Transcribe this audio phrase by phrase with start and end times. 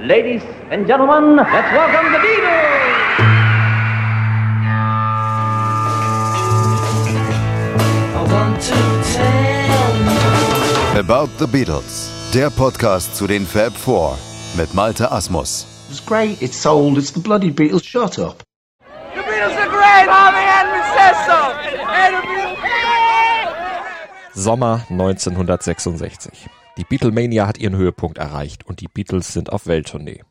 [0.00, 2.78] Ladies and gentlemen, let's welcome the Beatles!
[10.96, 14.16] About the Beatles, der Podcast zu den Fab Four
[14.56, 15.66] mit Malte Asmus.
[15.90, 18.44] It's great, it's sold, it's the bloody Beatles, shut up.
[19.16, 21.54] The Beatles are great, Harvey Henry says so.
[21.88, 22.56] Hey, the Beatles
[24.34, 26.57] Sommer 1966.
[26.78, 30.22] Die Beatlemania hat ihren Höhepunkt erreicht und die Beatles sind auf Welttournee.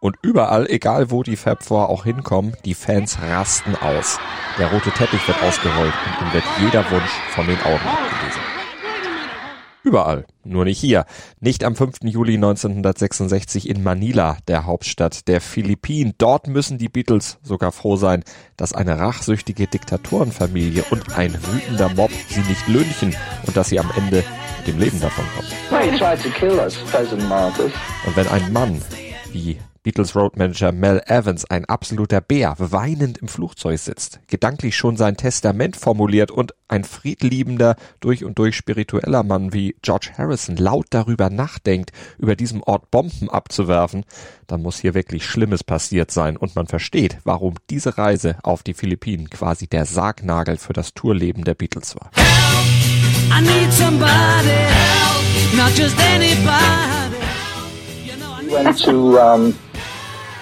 [0.00, 4.18] Und überall, egal wo die Fab Four auch hinkommen, die Fans rasten aus.
[4.56, 8.49] Der rote Teppich wird ausgerollt und ihm wird jeder Wunsch von den Augen abgelesen.
[9.82, 11.06] Überall, nur nicht hier.
[11.40, 11.98] Nicht am 5.
[12.02, 16.14] Juli 1966 in Manila, der Hauptstadt der Philippinen.
[16.18, 18.22] Dort müssen die Beatles sogar froh sein,
[18.58, 23.16] dass eine rachsüchtige Diktatorenfamilie und ein wütender Mob sie nicht lünchen
[23.46, 24.22] und dass sie am Ende
[24.58, 25.50] mit dem Leben davonkommen.
[28.06, 28.82] Und wenn ein Mann
[29.32, 35.16] wie Beatles Roadmanager Mel Evans, ein absoluter Bär, weinend im Flugzeug sitzt, gedanklich schon sein
[35.16, 41.30] Testament formuliert und ein friedliebender, durch und durch spiritueller Mann wie George Harrison laut darüber
[41.30, 44.04] nachdenkt, über diesem Ort Bomben abzuwerfen,
[44.46, 48.74] dann muss hier wirklich Schlimmes passiert sein und man versteht, warum diese Reise auf die
[48.74, 52.10] Philippinen quasi der Sargnagel für das Tourleben der Beatles war.
[58.52, 59.69] Help,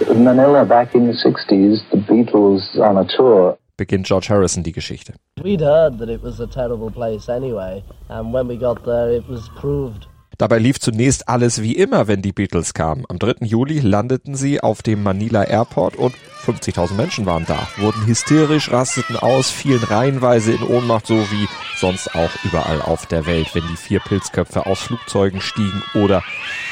[0.07, 3.59] Manila back in the 60s, the Beatles on a tour.
[3.77, 5.15] Beginnt George Harrison die Geschichte.
[5.43, 9.29] We'd heard that it was a terrible place anyway, and when we got there, it
[9.29, 10.07] was proved.
[10.37, 13.05] Dabei lief zunächst alles wie immer, wenn die Beatles kamen.
[13.09, 13.45] Am 3.
[13.45, 19.17] Juli landeten sie auf dem Manila Airport und 50.000 Menschen waren da, wurden hysterisch, rasteten
[19.17, 23.77] aus, fielen reihenweise in Ohnmacht, so wie sonst auch überall auf der Welt, wenn die
[23.77, 26.23] vier Pilzköpfe aus Flugzeugen stiegen oder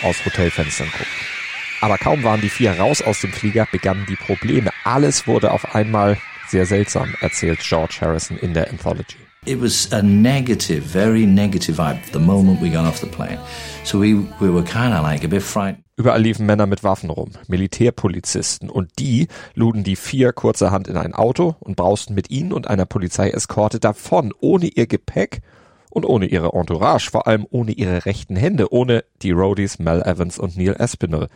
[0.05, 1.36] aus Hotelfenstern guckten.
[1.81, 4.71] Aber kaum waren die vier raus aus dem Flieger, begannen die Probleme.
[4.85, 6.17] Alles wurde auf einmal
[6.49, 9.17] sehr seltsam, erzählt George Harrison in der Anthology.
[9.45, 13.39] It was a negative, very negative vibe the moment we got off the plane.
[13.85, 15.85] So we, we were kind of like a bit frightened.
[15.99, 21.15] Überall liefen Männer mit Waffen rum, Militärpolizisten, und die luden die vier kurzerhand in ein
[21.15, 25.41] Auto und brausten mit ihnen und einer Polizeieskorte davon, ohne ihr Gepäck
[25.89, 30.39] und ohne ihre Entourage, vor allem ohne ihre rechten Hände, ohne die Roadies Mel Evans
[30.39, 31.29] und Neil Aspinall.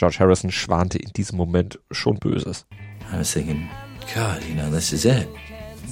[0.00, 2.64] George Harrison schwante in diesem Moment schon Böses.
[3.12, 3.68] I was thinking,
[4.14, 5.28] God, you know, this is it.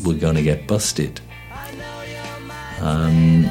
[0.03, 1.21] We're to get busted.
[2.81, 3.51] Um,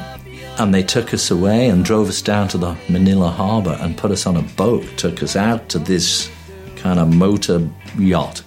[0.57, 4.09] and they took us away and drove us down to the Manila harbor and put
[4.09, 6.27] us on a boat, took us out to this
[6.75, 7.69] kind of motor
[7.99, 8.41] yacht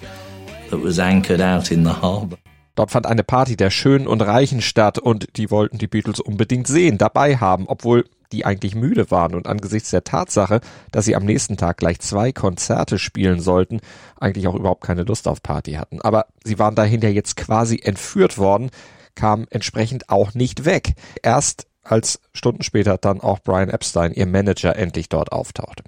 [0.69, 2.37] that was anchored out in the harbor.
[2.75, 6.67] Dort fand eine Party der Schönen und Reichen statt und die wollten die Beatles unbedingt
[6.67, 10.61] sehen, dabei haben, obwohl die eigentlich müde waren und angesichts der Tatsache,
[10.91, 13.81] dass sie am nächsten Tag gleich zwei Konzerte spielen sollten,
[14.19, 16.01] eigentlich auch überhaupt keine Lust auf Party hatten.
[16.01, 18.69] Aber sie waren dahinter jetzt quasi entführt worden,
[19.15, 20.93] kamen entsprechend auch nicht weg.
[21.21, 25.83] Erst als Stunden später dann auch Brian Epstein, ihr Manager, endlich dort auftauchte.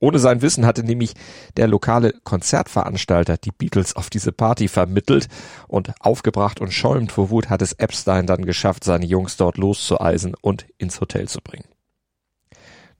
[0.00, 1.12] Ohne sein Wissen hatte nämlich
[1.58, 5.28] der lokale Konzertveranstalter die Beatles auf diese Party vermittelt
[5.68, 10.34] und aufgebracht und schäumend vor Wut hat es Epstein dann geschafft, seine Jungs dort loszueisen
[10.40, 11.66] und ins Hotel zu bringen.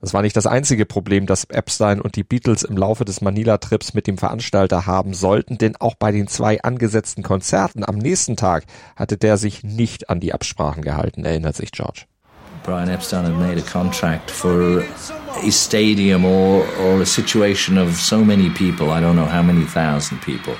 [0.02, 3.92] Das war nicht das einzige Problem, das Epstein und die Beatles im Laufe des Manila-Trips
[3.92, 8.64] mit dem Veranstalter haben sollten, denn auch bei den zwei angesetzten Konzerten am nächsten Tag
[8.96, 12.04] hatte der sich nicht an die Absprachen gehalten, erinnert sich George.
[12.62, 14.82] Brian Epstein had made a contract for
[15.36, 18.90] a stadium or, or a situation of so many people.
[18.90, 20.56] I don't know how many thousand people.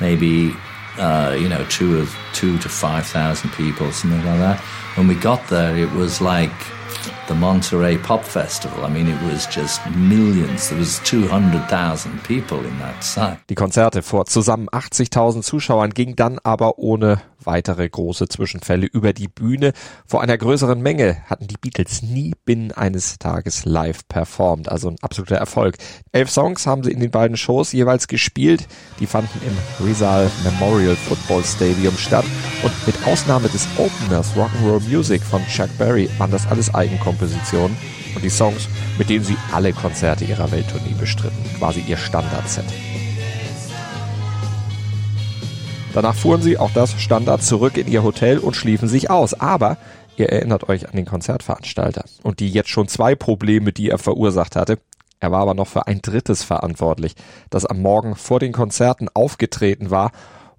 [0.00, 0.54] Maybe,
[0.98, 4.60] uh, you know, two, of, two to five thousand people, something like that.
[4.96, 6.52] When we got there, it was like
[7.30, 8.84] the Monterey Pop Festival.
[8.84, 10.68] I mean, it was just millions.
[10.68, 13.38] There was 200,000 people in that site.
[13.48, 19.28] Die Konzerte vor zusammen 80.000 Zuschauern gingen dann aber ohne weitere große Zwischenfälle über die
[19.28, 19.72] Bühne.
[20.06, 24.68] Vor einer größeren Menge hatten die Beatles nie binnen eines Tages live performt.
[24.68, 25.76] Also ein absoluter Erfolg.
[26.12, 28.66] Elf Songs haben sie in den beiden Shows jeweils gespielt.
[28.98, 32.26] Die fanden im Rizal Memorial Football Stadium statt.
[32.62, 37.19] Und mit Ausnahme des Openers Rock'n'Roll Music von Chuck Berry waren das alles Eigenkompositionen.
[38.14, 38.68] Und die Songs,
[38.98, 41.38] mit denen sie alle Konzerte ihrer Welttournee bestritten.
[41.58, 42.64] Quasi ihr Standardset.
[45.92, 49.34] Danach fuhren sie, auch das Standard, zurück in ihr Hotel und schliefen sich aus.
[49.34, 49.76] Aber
[50.16, 54.56] ihr erinnert euch an den Konzertveranstalter und die jetzt schon zwei Probleme, die er verursacht
[54.56, 54.78] hatte.
[55.18, 57.14] Er war aber noch für ein drittes verantwortlich,
[57.50, 60.12] das am Morgen vor den Konzerten aufgetreten war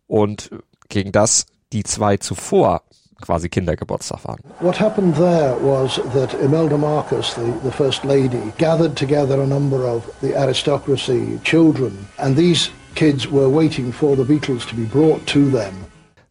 [0.06, 0.52] und
[0.90, 2.84] gegen das die zwei zuvor
[3.22, 4.40] quasi Kindergeburtstag waren.
[4.60, 9.86] What happened there was that Imelda Marcus, the, the First Lady, gathered together a number
[9.88, 15.26] of the aristocracy, children, and these kids were waiting for the Beatles to be brought
[15.28, 15.74] to them.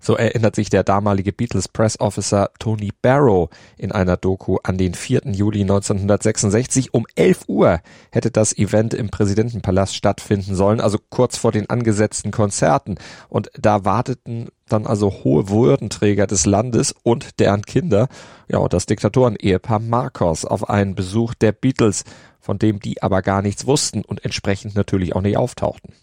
[0.02, 4.94] So erinnert sich der damalige Beatles Press Officer Tony Barrow in einer Doku an den
[4.94, 5.20] 4.
[5.26, 6.94] Juli 1966.
[6.94, 12.30] Um 11 Uhr hätte das Event im Präsidentenpalast stattfinden sollen, also kurz vor den angesetzten
[12.30, 12.96] Konzerten.
[13.28, 18.08] Und da warteten dann also hohe Würdenträger des Landes und deren Kinder,
[18.48, 22.04] ja, und das Diktatoren-Ehepaar Marcos auf einen Besuch der Beatles,
[22.40, 25.94] von dem die aber gar nichts wussten und entsprechend natürlich auch nicht auftauchten.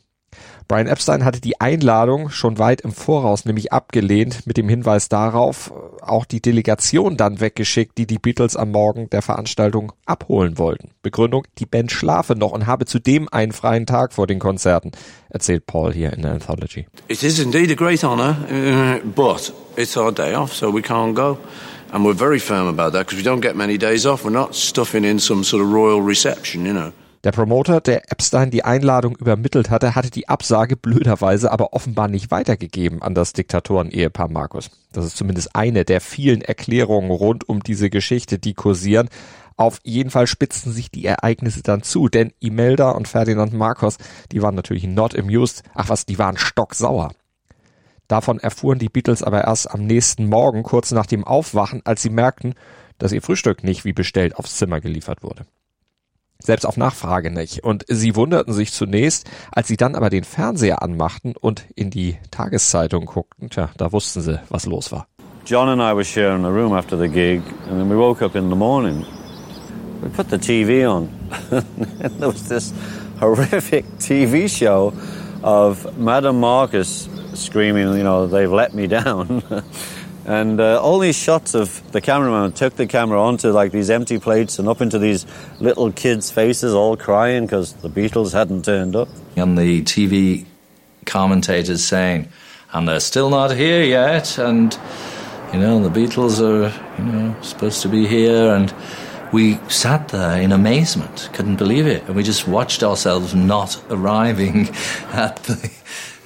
[0.68, 5.72] Brian Epstein hatte die Einladung schon weit im Voraus nämlich abgelehnt mit dem Hinweis darauf,
[6.02, 10.92] auch die Delegation dann weggeschickt, die die Beatles am Morgen der Veranstaltung abholen wollten.
[11.04, 14.92] Begründung, die Band schlafe noch und habe zudem einen freien Tag vor den Konzerten,
[15.30, 16.86] erzählt Paul hier in der Anthology.
[17.08, 21.14] It is indeed a great honor, uh, but it's our day off, so we can't
[21.14, 21.38] go.
[21.94, 24.26] And we're very firm about that because we don't get many days off.
[24.26, 26.92] We're not stuffing in some sort of royal reception, you know.
[27.24, 32.30] Der Promoter, der Epstein die Einladung übermittelt hatte, hatte die Absage blöderweise aber offenbar nicht
[32.30, 34.70] weitergegeben an das Diktatoren-Ehepaar Markus.
[34.94, 39.10] Das ist zumindest eine der vielen Erklärungen rund um diese Geschichte, die kursieren.
[39.56, 43.98] Auf jeden Fall spitzten sich die Ereignisse dann zu, denn Imelda und Ferdinand Marcos,
[44.32, 45.64] die waren natürlich not amused.
[45.74, 47.14] Ach was, die waren stocksauer.
[48.08, 52.12] Davon erfuhren die Beatles aber erst am nächsten Morgen, kurz nach dem Aufwachen, als sie
[52.12, 52.54] merkten,
[53.00, 55.48] dass ihr Frühstück nicht wie bestellt aufs Zimmer geliefert wurde
[56.42, 57.64] selbst auf Nachfrage nicht.
[57.64, 62.18] Und sie wunderten sich zunächst, als sie dann aber den Fernseher anmachten und in die
[62.32, 65.08] Tageszeitung guckten, tja, da wussten sie, was los war.
[65.46, 68.36] John and I were sharing a room after the gig, and then we woke up
[68.36, 69.06] in the morning.
[70.04, 71.10] We put the TV on,
[71.52, 72.74] and there was this
[73.20, 74.94] horrific TV show
[75.44, 79.42] of Madame Marcus screaming, you know, they've let me down.
[80.28, 84.20] And uh, all these shots of the cameraman took the camera onto like these empty
[84.20, 85.26] plates and up into these
[85.62, 89.08] little kids' faces, all crying because the Beatles hadn't turned up.
[89.38, 90.46] And the TV
[91.06, 92.28] commentators saying,
[92.74, 94.78] and they're still not here yet, and
[95.54, 98.76] you know the Beatles are you know supposed to be here, and
[99.32, 104.68] we sat there in amazement, couldn't believe it, and we just watched ourselves not arriving
[105.14, 105.72] at the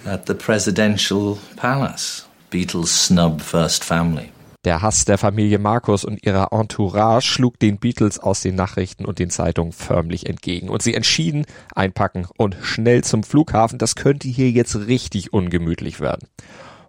[0.06, 2.26] at the presidential palace.
[2.52, 4.30] Beatles snub First Family.
[4.66, 9.18] Der Hass der Familie Markus und ihrer Entourage schlug den Beatles aus den Nachrichten und
[9.18, 10.70] den Zeitungen förmlich entgegen.
[10.70, 13.80] Und sie entschieden, einpacken und schnell zum Flughafen.
[13.80, 16.28] Das könnte hier jetzt richtig ungemütlich werden.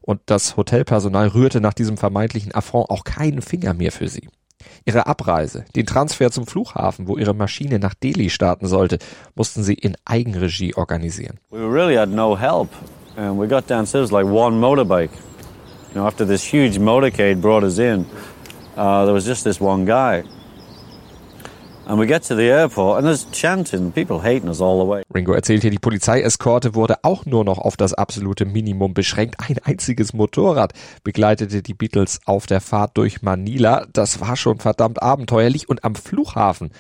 [0.03, 4.29] Und das Hotelpersonal rührte nach diesem vermeintlichen Affront auch keinen Finger mehr für sie.
[4.85, 8.99] Ihre Abreise, den Transfer zum Flughafen, wo ihre Maschine nach Delhi starten sollte,
[9.37, 11.39] mussten sie in Eigenregie organisieren.
[11.51, 12.69] We really had no help.
[13.17, 15.11] And we got downstairs like one motorbike.
[15.93, 18.07] You know, after this huge motorcade brought us in,
[18.79, 20.25] uh, there was just this one guy.
[21.87, 25.03] And we get to the airport and there's chanting, people hating us all the way.
[25.15, 29.37] Ringo erzählt hier, die Polizeieskorte wurde auch nur noch auf das absolute Minimum beschränkt.
[29.47, 30.73] Ein einziges Motorrad
[31.05, 33.85] begleitete die Beatles auf der Fahrt durch Manila.
[33.93, 36.71] Das war schon verdammt abenteuerlich und am Flughafen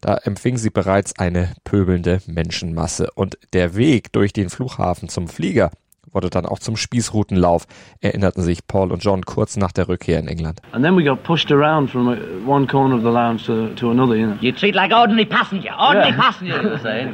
[0.00, 5.70] da empfing sie bereits eine pöbelnde Menschenmasse und der Weg durch den Flughafen zum Flieger,
[6.12, 7.66] wurde dann auch zum Spießrutenlauf,
[8.00, 10.60] erinnerten sich Paul und John kurz nach der Rückkehr in England.
[10.72, 12.08] And then we got pushed around from
[12.46, 14.36] one corner of the lounge to, to another, you know.
[14.40, 16.20] You treat like ordinary passenger, ordinary yeah.
[16.20, 17.12] passenger, you were saying.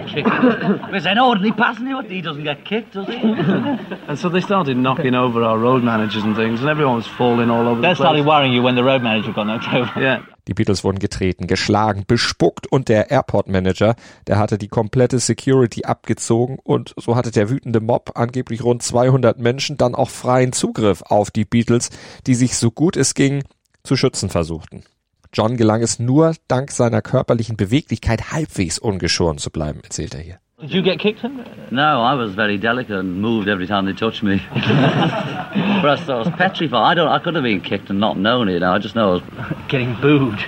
[0.90, 3.16] We're saying ordinary passenger, he doesn't get kicked, does he?
[4.08, 7.50] and so they started knocking over our road managers and things, and everyone was falling
[7.50, 7.98] all over they the place.
[7.98, 10.00] They started worrying you when the road manager got knocked over.
[10.00, 10.22] Yeah.
[10.48, 15.84] Die Beatles wurden getreten, geschlagen, bespuckt und der Airport Manager, der hatte die komplette Security
[15.84, 21.02] abgezogen und so hatte der wütende Mob, angeblich rund 200 Menschen, dann auch freien Zugriff
[21.02, 21.90] auf die Beatles,
[22.26, 23.42] die sich so gut es ging
[23.82, 24.84] zu schützen versuchten.
[25.32, 30.40] John gelang es nur dank seiner körperlichen Beweglichkeit halbwegs ungeschoren zu bleiben, erzählt er hier.
[30.58, 31.22] Did you get kicked?
[31.70, 34.40] No, I was very delicate and moved every time they touched me.
[34.54, 36.92] but I was petrified.
[36.92, 37.08] I don't.
[37.08, 38.62] I could have been kicked and not known it.
[38.62, 39.22] I just know I was
[39.68, 40.38] getting booed.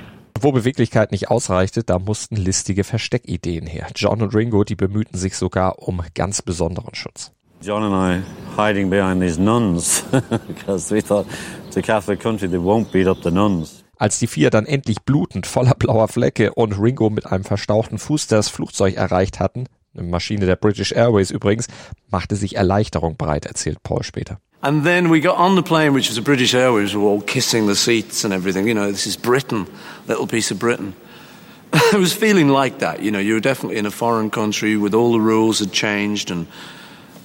[0.40, 3.88] Wo Beweglichkeit nicht ausreichte, da mussten listige Versteckideen her.
[3.94, 7.32] John und Ringo, die bemühten sich sogar um ganz besonderen Schutz.
[7.60, 8.22] John and I
[8.56, 10.04] hiding behind these nuns
[10.48, 11.26] because we thought
[11.66, 13.84] it's a Catholic country, they won't beat up the nuns.
[13.98, 18.28] Als die vier dann endlich blutend, voller blauer Flecke und Ringo mit einem verstauchten Fuß
[18.28, 19.66] das Flugzeug erreicht hatten,
[19.98, 21.66] eine Maschine der British Airways übrigens,
[22.10, 24.38] machte sich Erleichterung breit, erzählt Paul später.
[24.60, 27.22] And then we got on the plane, which was a British Airways, we were all
[27.22, 28.66] kissing the seats and everything.
[28.66, 29.66] You know, this is Britain,
[30.08, 30.94] little piece of Britain.
[31.72, 33.00] I was feeling like that.
[33.02, 36.30] You know, you were definitely in a foreign country with all the rules had changed
[36.30, 36.48] and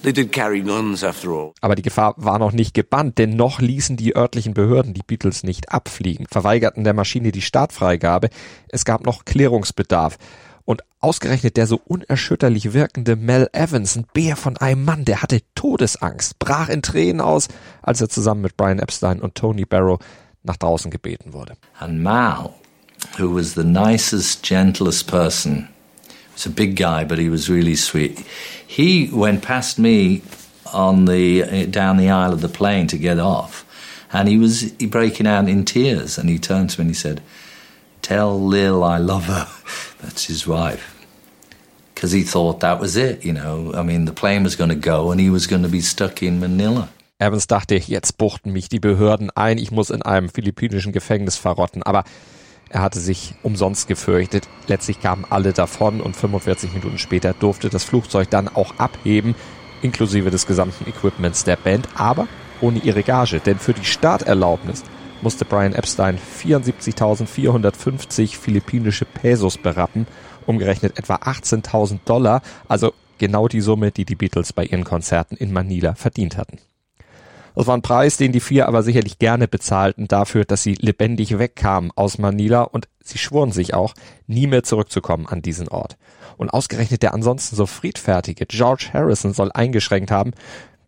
[0.04, 1.54] They did carry guns after all.
[1.62, 5.44] Aber die Gefahr war noch nicht gebannt, denn noch ließen die örtlichen Behörden die Beatles
[5.44, 8.28] nicht abfliegen, verweigerten der Maschine die Startfreigabe.
[8.68, 10.18] Es gab noch Klärungsbedarf.
[10.64, 15.40] Und ausgerechnet der so unerschütterlich wirkende Mel Evans, ein Bär von einem Mann, der hatte
[15.54, 17.48] Todesangst, brach in Tränen aus,
[17.82, 19.98] als er zusammen mit Brian Epstein und Tony Barrow
[20.42, 21.56] nach draußen gebeten wurde.
[21.78, 22.50] And Mal,
[23.18, 25.68] who was the nicest, gentlest person,
[26.32, 28.24] was a big guy, but he was really sweet.
[28.66, 30.22] He went past me
[30.72, 33.64] on the down the aisle of the plane to get off,
[34.12, 36.18] and he was breaking out in tears.
[36.18, 37.20] And he turned to me and he said,
[38.02, 39.46] "Tell Lil I love her."
[40.04, 40.92] That's his wife.
[41.94, 43.72] Because he thought that was it, you know.
[43.74, 46.22] I mean, the plane was going to go and he was going to be stuck
[46.22, 46.88] in Manila.
[47.18, 51.82] Evans dachte, jetzt buchten mich die Behörden ein, ich muss in einem philippinischen Gefängnis verrotten.
[51.82, 52.04] Aber
[52.68, 54.48] er hatte sich umsonst gefürchtet.
[54.66, 59.34] Letztlich kamen alle davon und 45 Minuten später durfte das Flugzeug dann auch abheben,
[59.80, 62.28] inklusive des gesamten Equipments der Band, aber
[62.60, 63.40] ohne ihre Gage.
[63.40, 64.82] Denn für die Starterlaubnis
[65.24, 70.06] musste Brian Epstein 74.450 philippinische Pesos berappen,
[70.46, 75.50] umgerechnet etwa 18.000 Dollar, also genau die Summe, die die Beatles bei ihren Konzerten in
[75.50, 76.58] Manila verdient hatten.
[77.54, 81.38] Das war ein Preis, den die vier aber sicherlich gerne bezahlten dafür, dass sie lebendig
[81.38, 83.94] wegkamen aus Manila und sie schworen sich auch,
[84.26, 85.96] nie mehr zurückzukommen an diesen Ort.
[86.36, 90.32] Und ausgerechnet der ansonsten so friedfertige George Harrison soll eingeschränkt haben,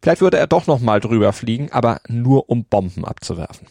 [0.03, 3.67] vielleicht würde er doch nochmal drüber fliegen, aber nur um Bomben abzuwerfen.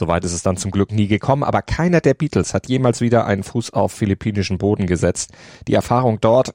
[0.00, 3.26] Soweit ist es dann zum Glück nie gekommen, aber keiner der Beatles hat jemals wieder
[3.26, 5.32] einen Fuß auf philippinischen Boden gesetzt.
[5.68, 6.54] Die Erfahrung dort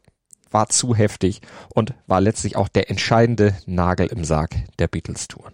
[0.50, 1.42] war zu heftig
[1.75, 5.54] und war letztlich auch der entscheidende Nagel im Sarg der Beatles-Touren.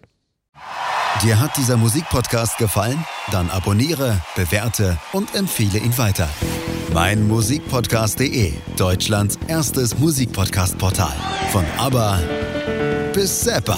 [1.21, 3.03] Dir hat dieser Musikpodcast gefallen?
[3.29, 6.29] Dann abonniere, bewerte und empfehle ihn weiter.
[6.93, 11.13] Mein Musikpodcast.de, Deutschlands erstes Musikpodcast-Portal.
[11.51, 12.19] Von ABBA
[13.13, 13.77] bis Zappa.